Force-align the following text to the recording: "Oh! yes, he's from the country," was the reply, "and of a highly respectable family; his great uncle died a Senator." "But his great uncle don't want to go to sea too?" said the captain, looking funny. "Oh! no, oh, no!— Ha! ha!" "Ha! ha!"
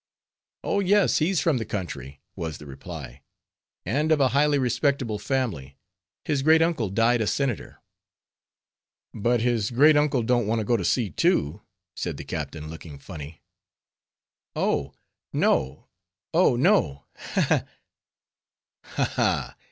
"Oh! 0.63 0.79
yes, 0.79 1.19
he's 1.19 1.41
from 1.41 1.59
the 1.59 1.63
country," 1.63 2.21
was 2.35 2.57
the 2.57 2.65
reply, 2.65 3.21
"and 3.85 4.11
of 4.11 4.19
a 4.19 4.29
highly 4.29 4.57
respectable 4.57 5.19
family; 5.19 5.77
his 6.25 6.41
great 6.41 6.63
uncle 6.63 6.89
died 6.89 7.21
a 7.21 7.27
Senator." 7.27 7.77
"But 9.13 9.41
his 9.41 9.69
great 9.69 9.95
uncle 9.95 10.23
don't 10.23 10.47
want 10.47 10.57
to 10.57 10.65
go 10.65 10.75
to 10.75 10.83
sea 10.83 11.11
too?" 11.11 11.61
said 11.95 12.17
the 12.17 12.23
captain, 12.25 12.67
looking 12.67 12.97
funny. 12.97 13.43
"Oh! 14.55 14.95
no, 15.33 15.85
oh, 16.33 16.55
no!— 16.55 17.05
Ha! 17.17 17.41
ha!" 17.47 17.63
"Ha! 18.83 19.03
ha!" 19.15 19.57